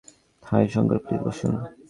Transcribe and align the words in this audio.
High, 0.43 0.65
Shankar, 0.73 0.97
please 1.05 1.21
বসুন। 1.25 1.53